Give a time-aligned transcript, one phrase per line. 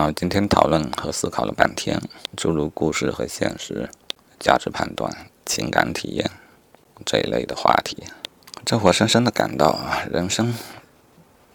[0.00, 2.00] 好，今天讨论和思考了半天，
[2.36, 3.90] 诸如故事和现实、
[4.38, 5.12] 价值判断、
[5.44, 6.30] 情感体验
[7.04, 8.04] 这一类的话题，
[8.64, 10.54] 这活生生的感到啊，人生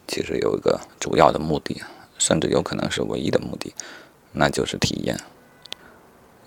[0.09, 1.81] 其实有一个主要的目的，
[2.17, 3.73] 甚至有可能是唯一的目的，
[4.33, 5.17] 那就是体验。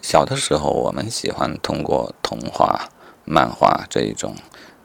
[0.02, 2.90] 小的时候，我们喜欢通过童话、
[3.24, 4.36] 漫画这一种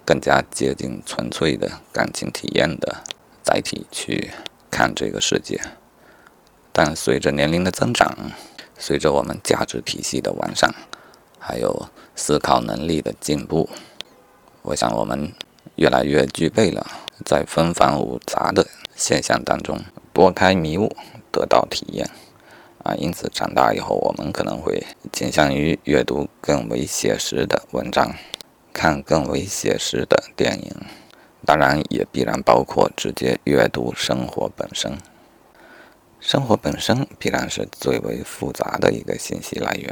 [0.06, 3.04] 更加接近纯粹的感情体验的
[3.44, 4.32] 载体去
[4.70, 5.60] 看这个世界。
[6.72, 8.16] 但随着年龄的增长，
[8.78, 10.74] 随着我们价值体系的完善，
[11.38, 13.70] 还有思考能力的进步，
[14.62, 15.34] 我想我们
[15.76, 16.86] 越来越具备了
[17.26, 19.80] 在纷繁芜杂的现象当中
[20.14, 20.96] 拨开迷雾，
[21.32, 22.10] 得到体验。
[22.84, 24.84] 啊，因此长大以后，我们可能会
[25.14, 28.16] 倾向于阅读更为写实的文章，
[28.74, 30.76] 看更为写实的电影，
[31.46, 34.98] 当然也必然包括直接阅读生活本身。
[36.22, 39.92] 生活本身必然是最为复杂的一个信息来源，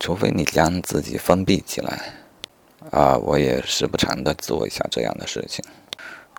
[0.00, 2.14] 除非你将自己封闭起来。
[2.90, 5.62] 啊，我也时不常的做一下这样的事情。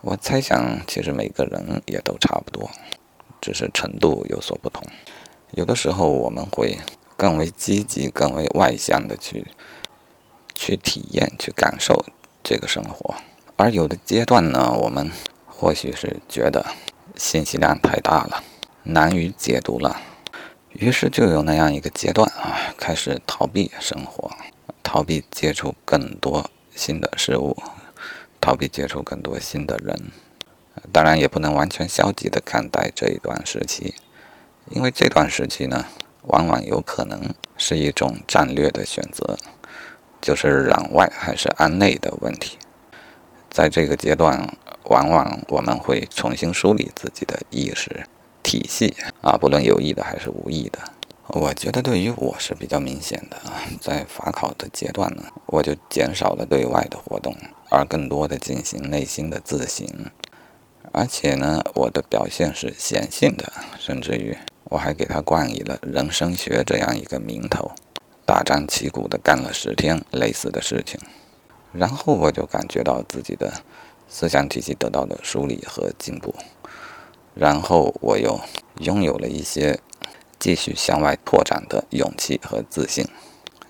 [0.01, 2.67] 我猜想，其实每个人也都差不多，
[3.39, 4.83] 只是程度有所不同。
[5.51, 6.79] 有的时候我们会
[7.15, 9.45] 更为积极、更为外向的去
[10.55, 12.03] 去体验、去感受
[12.43, 13.13] 这个生活，
[13.55, 15.11] 而有的阶段呢，我们
[15.45, 16.65] 或许是觉得
[17.15, 18.43] 信息量太大了。
[18.85, 20.01] 难于解读了，
[20.73, 24.29] 于是就有那样一个阶段啊，开始逃避生活，
[24.83, 27.55] 逃避接触更多新的事物，
[28.41, 30.11] 逃避接触更多新的人。
[30.91, 33.95] 当然，也不能完全消极的看待这一段时期，
[34.71, 35.85] 因为这段时期呢，
[36.23, 39.37] 往往有可能是一种战略的选择，
[40.19, 42.57] 就是攘外还是安内的问题。
[43.49, 48.05] 在这个阶段，往往我们会重新梳理自己的意识。
[48.43, 50.79] 体系啊，不论有意的还是无意的，
[51.27, 53.37] 我觉得对于我是比较明显的。
[53.81, 57.35] 在法考的阶段呢，我就减少了对外的活动，
[57.69, 59.87] 而更多的进行内心的自省。
[60.91, 67.71] 而且呢，我的表现是显性的，甚至于我还给他冠以了人生学这样一个名头，
[68.25, 70.99] 大张旗鼓的干了十天类似的事情，
[71.71, 73.51] 然后我就感觉到自己的
[74.07, 76.35] 思想体系得到了梳理和进步。
[77.35, 78.39] 然后我又
[78.79, 79.79] 拥有了一些
[80.39, 83.07] 继续向外拓展的勇气和自信。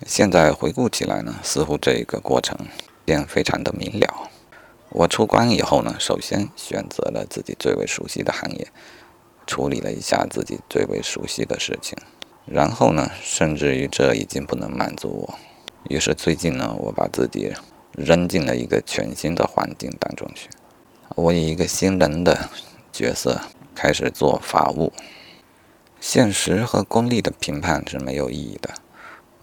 [0.06, 2.58] 现在回顾起来呢，似乎这一个过程
[3.04, 4.30] 便非常的明了。
[4.90, 8.68] 我出关以后呢，首先选择了自己最为熟悉的行业，
[9.46, 11.96] 处理了一下自己最为熟悉的事情。
[12.44, 15.34] 然后呢，甚至于这已经不能满足我，
[15.88, 17.52] 于是最近呢，我把自己
[17.92, 20.50] 扔进了一个全新的环境当中去。
[21.16, 22.50] 我以一个新人的
[22.92, 23.40] 角色。
[23.74, 24.92] 开始做法务，
[26.00, 28.70] 现实和功利的评判是没有意义的。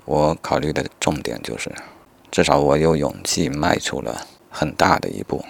[0.06, 1.72] 我考虑的重点就是，
[2.32, 5.44] 至少我有勇气迈出了很大的一步。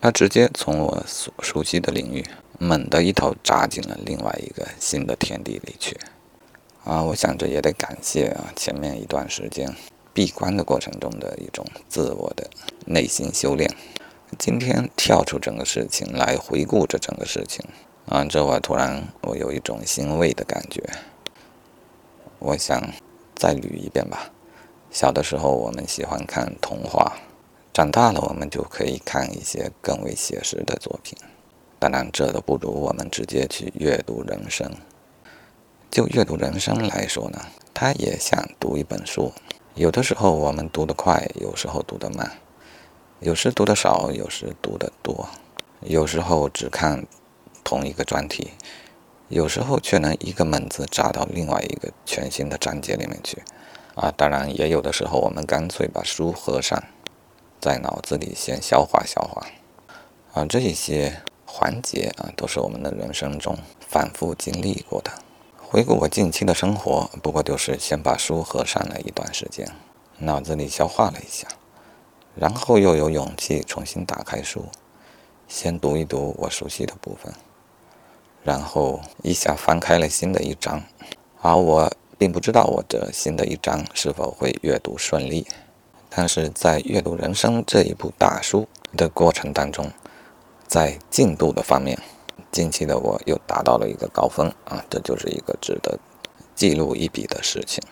[0.00, 2.24] 他直接从我所熟悉的领域
[2.58, 5.96] 猛地一头扎进了另外一个新的天地里去。
[6.84, 9.72] 啊，我想着也得感谢啊前面一段时间
[10.12, 12.50] 闭关的过程中的一种自我的
[12.86, 13.72] 内心修炼。
[14.38, 17.64] 今天跳出整个事情来回顾这整个事情。
[18.12, 20.82] 啊，这我突然我有一种欣慰的感觉。
[22.40, 22.78] 我想
[23.34, 24.30] 再捋一遍吧。
[24.90, 27.14] 小的时候我们喜欢看童话，
[27.72, 31.16] 长大了我们就可以看一些更为写实的作品。
[31.78, 34.70] 当然，这都不如我们直接去阅读人生。
[35.90, 37.40] 就阅读人生来说呢，
[37.72, 39.32] 他也想读一本书。
[39.74, 42.30] 有的时候我们读得快，有时候读得慢，
[43.20, 45.26] 有时读得少，有时读得多，
[45.80, 47.06] 有时候只看。
[47.72, 48.50] 同一个专题，
[49.28, 53.42] 有时候却能一个猛子扎到另外一个全新的章节里面去，
[53.94, 56.84] 啊，当然也有的时候我们干脆把书合上，
[57.58, 59.46] 在脑子里先消化消化，
[60.34, 63.56] 啊，这一些环节啊，都是我们的人生中
[63.88, 65.10] 反复经历过的。
[65.58, 69.66] 回顾我近期的生活，不过就是先把书合上了一段时间，
[70.18, 71.48] 脑子里消化了一下，
[72.34, 74.66] 然后又有勇气重新打开书，
[75.48, 77.32] 先读一读我熟悉的部分。
[78.44, 80.82] 然后一下翻开了新的一章，
[81.40, 85.46] 而我并不知道我这新的一章是否会阅读顺利。
[86.14, 89.90] 但是在阅读人生这一部大书的过程当中，
[90.66, 91.98] 在进度的方面，
[92.50, 95.98] 近期的我又达到了一个高峰啊，这就是一个值得
[96.54, 97.82] 记录一笔的事情。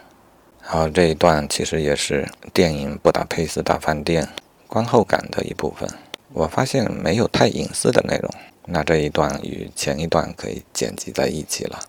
[0.61, 4.25] 好，这一段其实也是电影《布达佩斯大饭店》
[4.67, 5.89] 观后感的一部分。
[6.33, 8.31] 我发现没有太隐私的内容。
[8.67, 11.81] 那这一段与前一段可以剪辑在一起了。